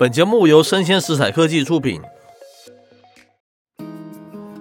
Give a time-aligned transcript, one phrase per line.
[0.00, 2.00] 本节目由生鲜食材科技出品，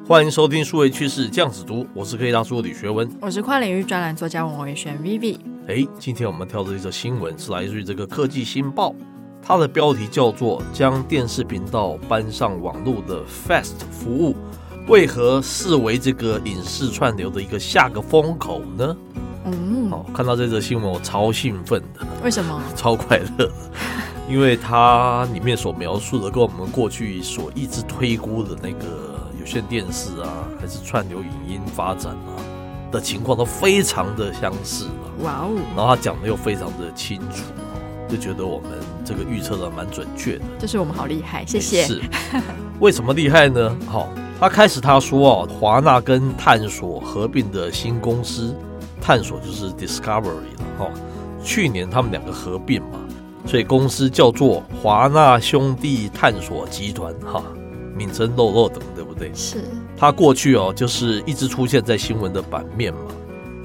[0.05, 5.37] 欢迎收听数位趋势酱子读，我是科技大叔李学文，我是跨领域专栏作家王维轩 Vivi。
[5.69, 8.93] 哎，今天我们挑的一则新闻是来自于这个科技新报，
[9.41, 14.35] 它的标题叫做“将电视频道搬上网络的 FAST 服务，
[14.89, 18.97] 为何视为这个影视串流的一个下个风口呢？”
[19.47, 22.61] 嗯，好，看到这则新闻我超兴奋的，为什么？
[22.75, 23.49] 超快乐。
[24.29, 32.37] 因为它里面所描述的，跟我们过去所一直推估的那个有线电视啊，还是串流影音发展啊
[32.91, 34.87] 的情况都非常的相似
[35.23, 35.49] 哇哦！
[35.75, 37.43] 然后他讲的又非常的清楚，
[38.07, 38.69] 就觉得我们
[39.03, 40.45] 这个预测的蛮准确的。
[40.59, 41.83] 就是我们好厉害，谢谢。
[41.83, 41.99] 是，
[42.79, 43.75] 为什么厉害呢？
[43.87, 44.09] 好，
[44.39, 48.55] 他开始他说哦，华纳跟探索合并的新公司，
[49.01, 50.87] 探索就是 Discovery 了哈。
[51.43, 52.99] 去年他们两个合并嘛。
[53.49, 57.43] 所以公司叫做华纳兄弟探索集团，哈，
[57.95, 59.31] 名称漏漏等，对不对？
[59.33, 59.57] 是。
[59.97, 62.99] 它过去哦，就是一直出现在新闻的版面嘛。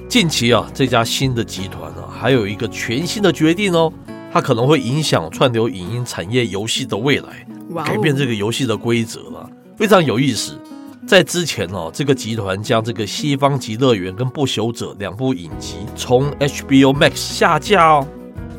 [0.08, 3.92] 近期啊，这家新的集团啊，还有一个全新的决定哦，
[4.33, 7.47] 它可能会影响串流影音产业游戏的未来，
[7.84, 10.58] 改变这个游戏的规则了，非常有意思。
[11.06, 18.08] 在之前哦，这个集团将这个《西方极乐园》跟《不朽者》两部影集从 HBO Max 下架哦。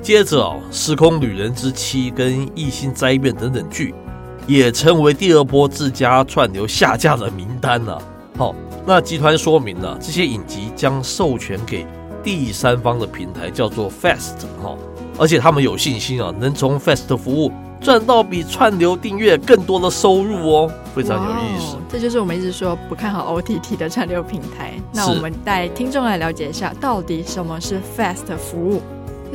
[0.05, 3.91] 接着啊，《时空旅人之妻》跟《异星灾变》等等剧，
[4.45, 7.99] 也成为第二波自家串流下架的名单了。
[8.37, 8.53] 好，
[8.85, 11.87] 那集团说明了这些影集将授权给
[12.23, 14.77] 第三方的平台，叫做 Fast 哈，
[15.17, 21.77] 而且他们有信心啊，能从 Fast 服务赚到比串流订阅更多的收入哦，非常有意思。
[21.89, 24.75] 这就是我们一直说不看好 OTT 的串流平台。
[24.93, 28.83] 那我们带听众来了解一下，到底什么是 Fast 服务？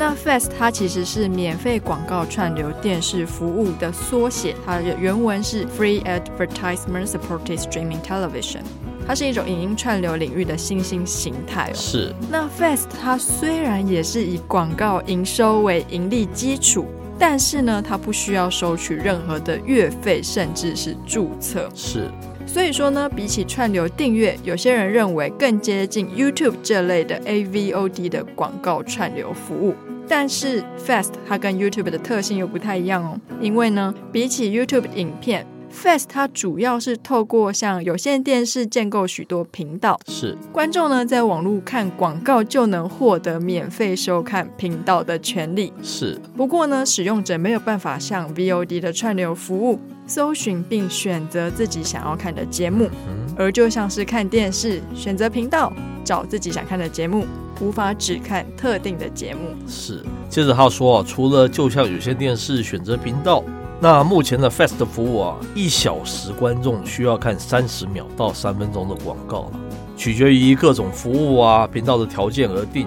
[0.00, 8.62] 那 FAST 它其实是免费广告串流电视服务的缩写，它的原文是 Free Advertisement Supported Streaming Television，
[9.06, 11.74] 它是一种影音串流领域的新兴形态哦。
[11.74, 12.14] 是。
[12.30, 16.86] 那 FAST 它虽然也是以广告营收为盈利基础，
[17.18, 21.68] 但是呢，它不需要收取任何的月费，甚至是注册。
[21.74, 22.10] 是。
[22.46, 29.74] 所以说呢，比起串流订阅，有些人认为更接近 YouTube 这类的 AVOD 的广告串流服务。
[30.10, 40.36] 但是 Fast 它跟 YouTube 的特性又不太一样哦，因为呢，比起 YouTube 影片，Fast 它主要是透过像有线电视建构许多频道，是。
[40.50, 45.72] 观众呢在网络看广告就能获得免费收看频道的权利。
[45.80, 49.78] 是，不过呢，使用者没有办法像 VOD 的串流服务
[50.08, 52.90] 搜寻并选择自己想要看的节目，
[53.36, 55.72] 而就像是看电视，选择频道，
[56.04, 57.24] 找自己想看的节目。
[57.60, 59.54] 无法只看特定的节目。
[59.68, 63.44] 是，接着他说啊，除了就像有线电视选择频道，
[63.78, 69.60] 那目前的 FAST 服务啊，一小时观众需要看三十秒到三分钟的广告了，
[69.96, 72.86] 取决于各种服务啊频道的条件而定。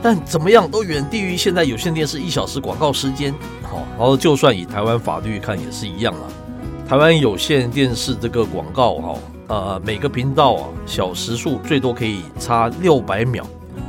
[0.00, 3.34] 但怎么样都远低于现在有线电视一小时广告时间。
[3.62, 6.26] 好，然后就算以台湾法律看也是一样啊。
[6.88, 9.18] 台湾有线电视这个广告哈，
[9.48, 13.44] 呃，每个频道啊小时数最多可以差六百秒。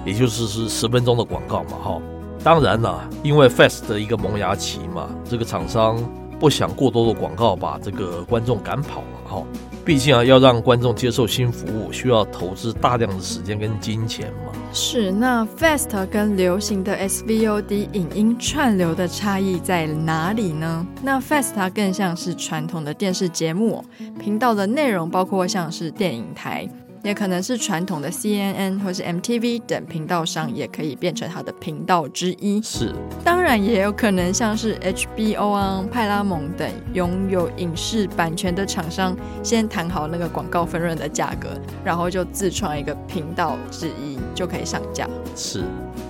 [0.09, 2.01] 也就是是十分钟的广告嘛，哈，
[2.43, 5.97] 当然了，因为 FAST 的一个萌芽期嘛，这个厂商
[6.39, 9.43] 不想过多的广告把这个观众赶跑了，哈，
[9.85, 14.51] 毕竟啊，要让观众接受新服务，需要投资大量的时间跟金钱嘛。
[14.73, 20.85] 是，那 FAST 跟流行的 SVOD 影音串流的差异在哪里呢？
[21.03, 23.83] 那 FAST 它更像是传统的电视节目，
[24.19, 26.67] 频道的内容包括像是电影台。
[27.03, 32.61] 也可能是传统的 CNN 或是 MTV 等频道商也可以变成它的频道之一。
[32.61, 32.93] 是，
[33.23, 41.49] 当然也有可能像是 HBO 啊、派拉蒙等拥有影视版权的厂商，先谈好那个广告分润的价格，
[41.83, 45.07] 然后就自创一个频道之一就可以上架。
[45.35, 45.63] 是，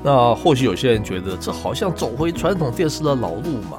[0.04, 3.78] 那或许有些人觉得这好像走回传统电视的老路嘛，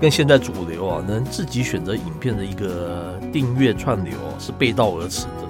[0.00, 5.45] 跟现在主流啊能自己选择影片的一个订阅串流是背道而驰的。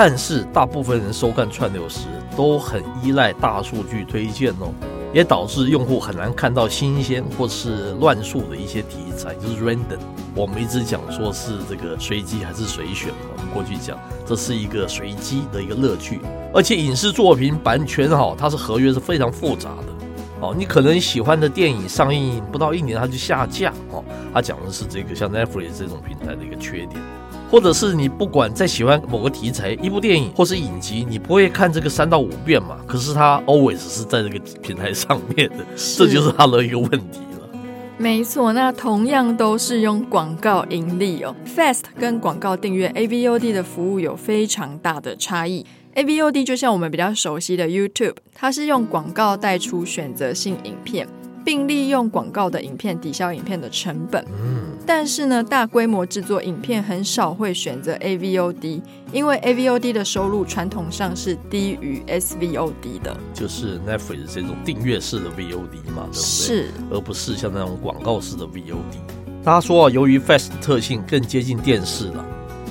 [0.00, 2.06] 但是大部分人收看串流时
[2.36, 4.72] 都很依赖大数据推荐哦，
[5.12, 9.98] 也导致用户很难看到新鲜或是乱数的一些题材，就是 random。
[10.36, 16.20] 我们一直讲说是这个随机还是随选，我们过去讲这是一个随机的一个乐趣。
[16.54, 20.54] 而且影视作品版权哈，它是合约是非常复杂的哦。
[20.56, 24.04] 你可能喜欢的电影上映不到一年它就下架哦。
[24.32, 27.02] 它讲的是这个像 Netflix 这种平台的一个缺点。
[27.50, 32.78] 或者是你不管再喜欢某个题材，一部电影或是影集，你不会看这个三到五遍嘛？
[32.86, 35.64] 可是它 always 是在这个平台上面的，
[35.96, 37.48] 这就是它的一个问题了。
[37.96, 41.34] 没错，那同样都是用广告盈利哦。
[41.56, 45.64] Fast 跟广告订阅 AVOD 的服务有非常大的差异。
[45.94, 51.08] AVOD 就像我们比较熟悉的 YouTube，它是用广告带出选择性影片。
[51.48, 54.22] 并利用广告的影片抵消影片的成本。
[54.38, 66.20] 嗯，但是呢，大规模制作影片很少会选择 AVOD，因为 AVOD 的收入传统上是低于 SVOD 的，就是 Netflix 这种订阅式的 VOD 嘛，对不对？
[66.20, 69.42] 是，而不是像那种广告式的 VOD。
[69.42, 72.22] 大家说啊，由于 Fast 特性更接近电视了，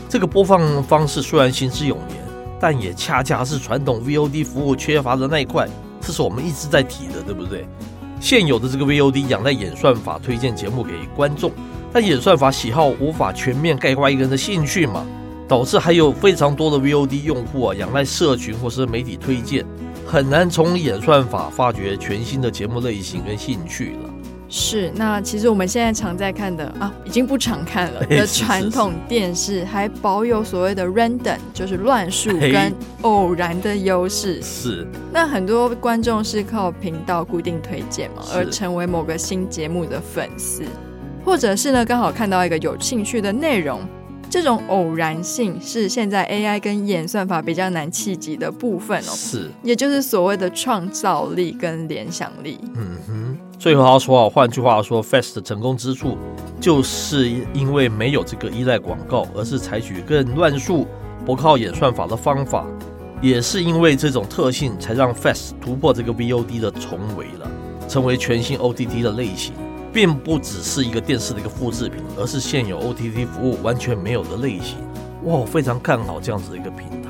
[0.07, 2.23] 这个播放方式虽然行之有年，
[2.59, 5.67] 但也恰恰是传统 VOD 服务缺乏的那一块，
[5.99, 7.67] 这是我们一直在提的，对不对？
[8.19, 11.51] 现有的这个 VOD 仰赖演算法推荐节目给观众，
[11.93, 15.05] 但演算法喜好无法全面概括一个人的兴趣嘛，
[15.47, 19.65] 导致还有非常多的 VOD 用户啊仰赖社群或是媒体推荐，
[20.05, 24.06] 很难从演算法发掘全新的节目类型跟兴趣了。
[24.49, 34.41] 是，那其实我们现在常在看的啊，已经不常看了 的传统电视，还保有所谓的 random，就是乱数跟偶然的优势。
[34.41, 40.63] 是，那很多观众是靠频道固定推荐嘛，而成为某个新节目的粉丝，
[41.25, 43.81] 或者是呢刚好看到一个有兴趣的内容，
[44.29, 49.11] 这种偶然性是现在 AI 跟演算法比较难企及的部分哦。
[49.13, 52.59] 是，也就是所谓的创造力跟联想力。
[52.75, 53.37] 嗯哼。
[53.57, 56.15] 最后要说啊，换句话说，Fast 的成功之处，
[56.61, 60.85] 就是因为没有这个依赖广告，而是采取更乱数、
[61.25, 62.65] 不靠演算法的方法。
[63.19, 67.49] 也是因为这种特性，才让 Fast 突破这个 VOD 的重围了，
[67.89, 69.53] 成为全新 OTT 的类型，
[69.97, 74.77] 并不只是一个电视的一个复制品，而是现有 OTT 服务完全没有的类型。
[75.23, 77.09] 哇，我非常看好这样子的一个平台，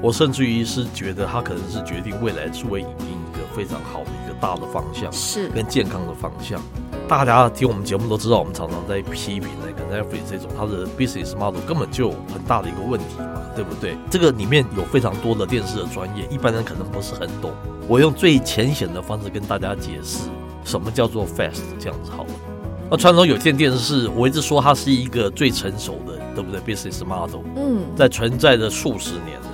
[0.00, 4.30] 我甚至于是觉得它可能是决定未来数位影音一个非常好的一个。
[4.40, 6.58] 大的方向是跟健康的方向，
[7.06, 13.98] 大家听我们节目都知道，我们常常在批评那个 Netflix 这种它的 business model 根本就有很大的一个问题嘛，对不对？
[14.08, 17.50] 这个里面有非常多的电视的专业，一般人可能不是很懂。
[17.86, 20.20] 我用最浅显的方式跟大家解释
[20.64, 22.30] 什么叫做 fast 这样子好了。
[22.90, 29.46] 那传统有线电视，我一直说它是一个最成熟的，对不对？business model，嗯，在存在的数十年了。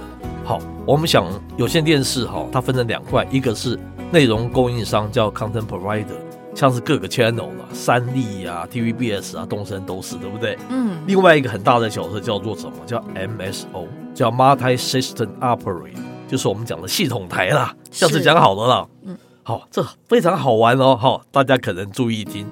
[0.44, 1.26] 好，我们想
[1.56, 3.78] 有线电视哈，它分成两块，一个是。
[4.12, 6.14] 内容供应商叫 content provider，
[6.54, 10.56] 像是各个 channel 啦，三立啊、TVBS 啊、东森都是，对不对？
[10.68, 10.98] 嗯。
[11.08, 12.76] 另外一个很大的角色叫做什么？
[12.86, 15.98] 叫 MSO，叫 Multi System Operator，
[16.28, 17.74] 就是我们讲的系统台啦。
[17.90, 18.86] 下次讲好了啦。
[19.02, 19.18] 嗯。
[19.48, 20.96] 好，这非常好玩哦。
[20.96, 22.44] 好，大家可能注意听。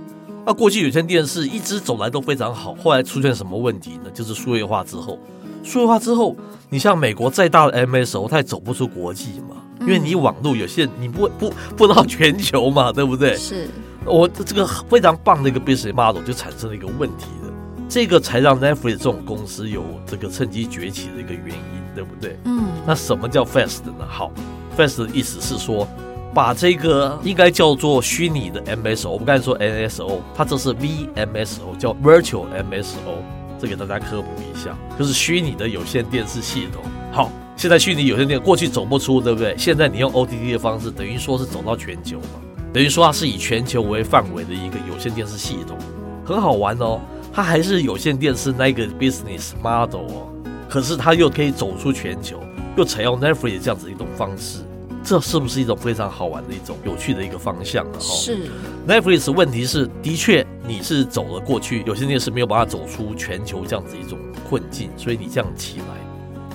[0.46, 4.11] 那过去有线电视一直走来都非常好，后来出现什么问题呢？
[4.14, 5.19] 就是数位化之后，
[5.64, 6.37] 数位化之后，
[6.70, 9.56] 你像美国再大的 MSO，它也走不出国际嘛。
[9.81, 13.37] 因为你网络有限，你不不不到全球嘛， 对不对？
[13.37, 13.67] 是，
[14.05, 17.52] 我这个非常棒的一个 business model 就产生了一个问题的，
[17.88, 22.38] 这个才让 Netflix 这种公司有这个趁机崛起的一个原因，对不对？
[22.44, 22.62] 嗯。
[22.87, 24.06] 那什么叫 fast 呢？
[24.08, 24.31] 好
[24.79, 25.88] ，fast 的意思是说，
[26.35, 33.23] 把这个应该叫做虚拟的 MSO，我们刚才说 NSO，它这是 VMSO，叫 Virtual MSO，
[33.59, 36.83] 这给大家科普一下，就是虚拟的有线电视系统。
[37.13, 37.31] 好。
[37.57, 39.55] 现在虚拟有线电过去走不出，对不对？
[39.57, 42.41] 现在你用 OTT 的方式，等于说是走到全球嘛，
[42.73, 45.79] 等于说它是以全球为范围的一个有线电视系统，
[46.25, 47.01] 很好玩哦。
[47.33, 50.32] 它还是有线电视那个 business model 哦，
[50.69, 52.41] 可是它又可以走出全球，
[52.77, 54.58] 又采用 Netflix 这样子一种方式，
[55.05, 58.01] 这是不是一种非常好玩的一种有趣的一个方向呢？
[58.01, 58.49] 是
[58.89, 64.19] Netflix 问题是，的确你是走了过去有线电视没有办法走出全球这样子一种
[64.49, 65.84] 困境，所以你这样起来。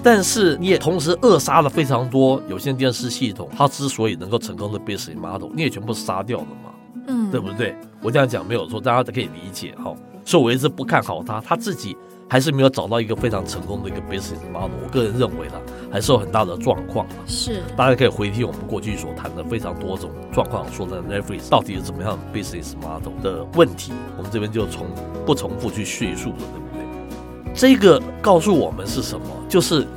[0.01, 6.71] 但是你也同时扼杀了非常多有线电视系统，它之所以能够成功的 business model，你也全部杀掉了嘛？
[7.07, 7.75] 嗯，对不对？
[8.01, 9.93] 我这样讲没有错，大家都可以理解哈。
[10.23, 11.97] 所以我一直不看好它，它自己
[12.29, 14.69] 还是没有找到一个非常成功的一个 business model。
[14.83, 15.59] 我个人认为呢，
[15.91, 17.07] 还是有很大的状况。
[17.25, 24.85] 是，大家可以回听我们过去所谈的非常多种状况，说的 Netflix 到底是怎么样 business model 的问题，我们这边就从
[25.25, 27.55] 不重复去叙述了，对不对？
[27.55, 29.25] 这个告诉我们是什么？
[29.49, 29.87] 就是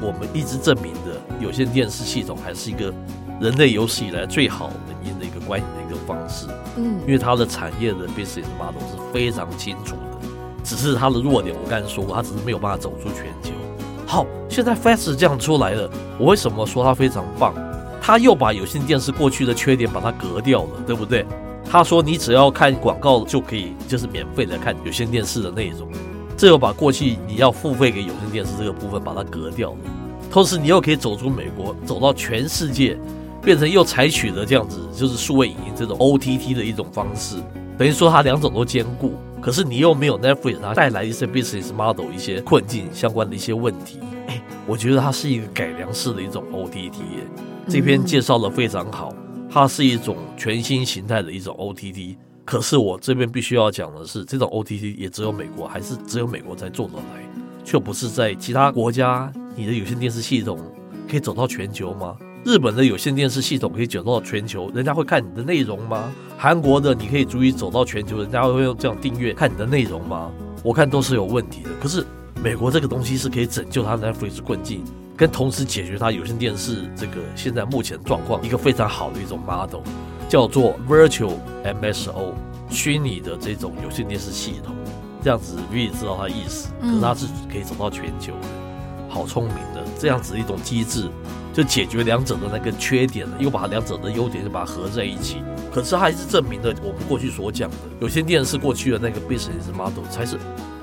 [0.00, 2.92] 我们一直证明的有线电视系统还是一个
[3.40, 4.74] 人类有史以来最好的
[5.24, 6.46] 一个观影的一个方式。
[6.76, 10.13] 嗯，因为它的产业的 business model 是非常清楚的，
[10.64, 13.52] 只是它的弱点，我刚才说过，它只是没有办法走出全球。
[14.06, 17.54] 好，现在 Fast 这样出来了，我为什么说它非常棒？
[18.00, 21.24] 它又把有线电视过去的缺点把它隔掉了，对不对？
[21.70, 25.88] 他说你只要看广告就可以，就是免费的看有线电视的内容。
[26.36, 29.76] 这又把过去你要付费给有线电视这个部分把它隔掉了，
[30.30, 32.98] 同时你又可以走出美国，走到全世界，
[33.42, 37.36] 变成又采取了这样子就是数位影音这种 OTT 的一种方式，
[37.78, 39.14] 等于说它两种都兼顾。
[39.44, 44.00] 可是你又没有 Netflix，它带来一些 business model 一些困境相关的一些问题。
[44.26, 46.94] 哎，我觉得它是一个改良式的一种 OTT。
[47.68, 49.14] 这篇介绍的非常好，
[49.50, 52.16] 它是一种全新形态的一种 OTT。
[52.42, 57.22] 可是我这边必须要讲的是，这种 OTT 也只有美国，还是只有美国才做得来，
[57.66, 59.30] 却不是在其他国家。
[59.54, 60.58] 你的有线电视系统
[61.06, 62.16] 可以走到全球吗？
[62.44, 66.12] 日本的有线电视系统可以走到全球，人家会看你的内容吗？
[66.36, 70.30] 韩国的你可以足以走到全球，人家会用这样订阅看你的内容吗？
[70.62, 71.70] 我看都是有问题的。
[71.80, 72.04] 可是
[72.42, 74.84] 美国这个东西是可以拯救它的 Netflix 困境，
[75.16, 79.80] 跟同时解决它有线电视这个现在目前状况一个非常好的一种 model，
[80.28, 82.34] 叫做 Virtual MSO
[82.68, 84.74] 虚拟的这种有线电视系统。
[85.22, 88.48] 这样子你也知道它的意思，可是它是可以走到全球的，
[89.08, 91.08] 好聪明的这样子一种机制。
[91.54, 95.36] 就解决两者的那个缺点了，又把两者的优点就把它合在一起。
[95.72, 100.36] 可是它还是证明了我们过去所讲的有线电视过去的那个 business model 才是。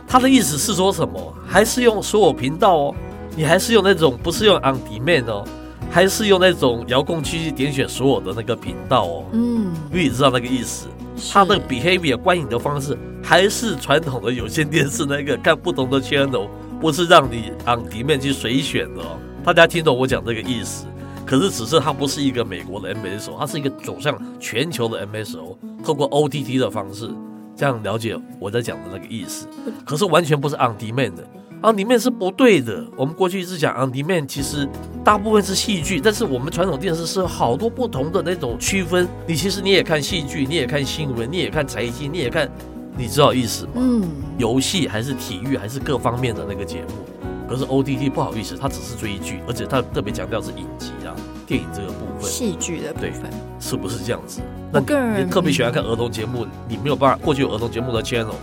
[0.07, 1.33] 它的意思是说什么？
[1.47, 2.95] 还是用所有频道哦，
[3.35, 5.45] 你还是用那种不是用 on demand 哦，
[5.89, 9.25] 还是用那种遥控器去点选所有的那个频道哦。
[9.33, 10.87] 嗯，因为你知道那个意思，
[11.31, 16.49] 它的 behavior 观影的方式还是传统的有线电视那个看不同的 channel，
[16.81, 19.17] 不是让你 on demand 去随选的哦。
[19.43, 20.85] 大家听懂我讲这个意思？
[21.25, 27.09] 可是只是它不是一个美国的 MSO，它是一个走向全球的 MSO，透过 OTT 的方式
[27.55, 29.47] 这样了解我在讲的那个意思。
[29.83, 31.27] 可是完全不是 on demand 的
[31.63, 32.85] ，on demand 是不对的。
[32.95, 34.67] 我们过去一直讲 on demand，其实
[35.03, 39.07] 大部分是戏剧，但是我们传统电视是有好多不同的那种区分。
[39.25, 42.47] 你其实你也看戏剧，你也看新闻，你也看财经，你也看，
[42.95, 43.71] 你知道意思吗？
[43.77, 44.03] 嗯，
[44.37, 47.00] 游戏还是体育还是各方面的那个节目。
[47.51, 51.11] 可是 OTT 不好意思，它只是追剧，而且它特别强调是影集啊，
[51.45, 53.29] 电影这个部分，戏剧的部分，
[53.59, 54.39] 是不是这样子？
[54.71, 58.35] 那个人特别喜欢看儿童节目，你没有办法，过去有儿童节目的 channel，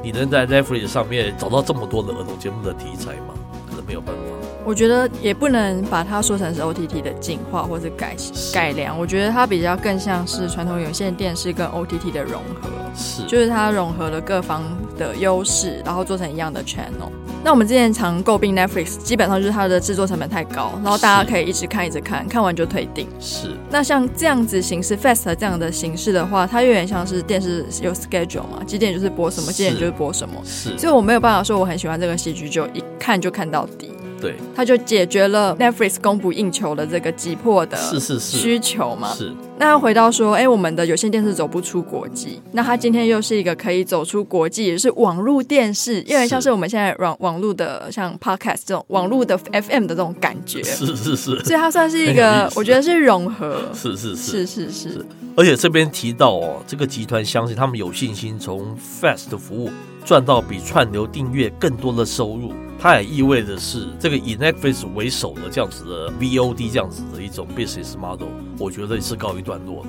[0.00, 3.34] 你能在 Netflix 上面找到这么多的儿童节目的题材吗？
[3.68, 4.41] 可能没有办法。
[4.64, 8.16] 我觉得也不能把它说成是 OTT 的进化或者改
[8.52, 14.62] 改良，我觉得它比较更像是传统有线电视跟 OTT 的融合，是，就是它融合了各方
[14.96, 17.10] 的优势，然后做成一样的 channel。
[17.44, 23.08] 那我们之前常诟病 Netflix，基本上就是它的制作成本太高，然后大家可以一直看一直看，看完就退订。
[23.18, 23.48] 是。
[23.68, 30.36] 那像这样子形式，Fast 这样的形式的话，它有点像是电视有 schedule 嘛，几点就是播什么，几点就是播什么。
[30.44, 30.78] 是。
[30.78, 33.91] 所以我没有办法说我很喜欢这个戏剧，就一看就看到底。
[34.22, 39.12] 对，他就解决了 Netflix 供不应求的这个急迫的是是是需求嘛。
[39.12, 39.32] 是，是。
[39.58, 50.62] 那回到说，哎，我们的有线电视走不出国际，那它今天又是一个可以走出国际，也是网络电视，因为像是我们现在网网络的像 Podcast 这种网络的 FM 的这种感觉。
[50.62, 51.40] 是是是。
[51.40, 53.60] 所以它算是一个，我觉得是融合。
[53.74, 55.06] 是是是是是是。
[55.34, 59.70] 而且这边提到哦，这个集团相信他们有信心从 Fast 服务
[60.04, 62.52] 赚到比串流订阅更多的收入。
[62.78, 68.26] 它也意味着是这个以 Netflix 为首的这样子的 VOD 这样子的一种 business model，
[68.58, 69.88] 我觉得是告一段落了。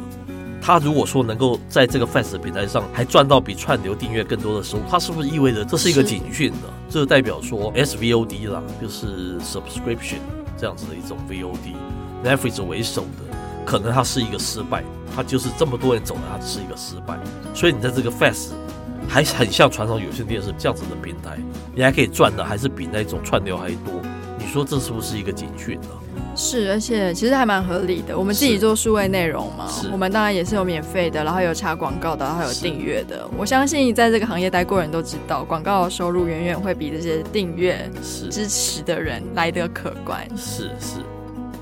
[0.61, 6.69] 它如果说能够在这个 Fast 平台上还赚到比串流订阅更多的收入，它是不是意味着这是一个警讯呢？
[6.87, 10.19] 这代表说 SVOD 啦，就是 subscription
[10.55, 14.83] 这样子的一种 VOD，Netflix 为首的，可能它是一个失败，
[15.15, 17.19] 它就是这么多人走的，它是一个失败。
[17.55, 18.51] 所以你在这个 Fast。
[19.07, 21.37] 还很像传统有线电视这样子的平台，
[21.75, 24.01] 你还可以赚的还是比那种串流还多，
[24.39, 25.89] 你说这是不是一个警讯呢？
[26.35, 28.17] 是，而且其实还蛮合理的。
[28.17, 33.27] 我们自己做数位内容嘛，我们当然也是有免费的，然后有插广告的，然后有订阅的。
[33.37, 37.87] 我相信在这个行业待过人都知道，广告的收入远远会比这些订阅
[38.31, 40.27] 支持的人来得可观。
[40.35, 40.97] 是是。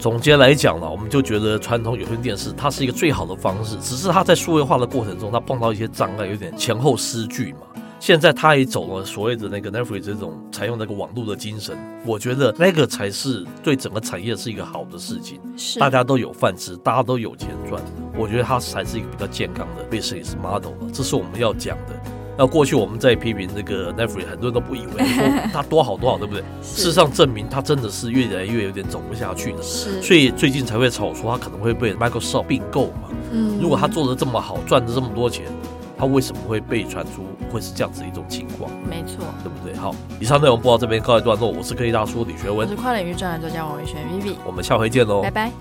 [0.02, 7.60] 是总结来讲呢，我们就觉得传统有线电视它是一个最好的方式，只是它在数位化的过程中，它碰到一些障碍，有点前后失据嘛。
[8.00, 17.80] 现在它也走了所谓的那个 Netflix 这种采用那个网络的精神，我觉得那个才是对整个产业是一个好的事情，是大家都有饭吃，大家都有钱赚，
[18.18, 22.21] 我觉得它才是一个比较健康的 business model，这是我们要讲的。
[22.42, 26.42] 那过去我们在批评这个 Netflix，很多人都不以为说 它多好多好，对不对？
[26.64, 29.62] 事实上证明它真的是越来越有点走不下去了。
[29.62, 33.10] 是，所以最近才会炒说它可能会被 Microsoft 并购嘛。
[33.32, 35.46] 嗯，如果它做的这么好，赚的这么多钱，
[35.96, 38.72] 它为什么会被传出会是这样子一种情况？
[38.90, 39.78] 没错，对不对？
[39.80, 45.52] 好，以上内容播到这边告一段落，我是科技大叔李学文，我是跨领域专栏作家王维轩 Vivi，我们下回见喽，拜拜。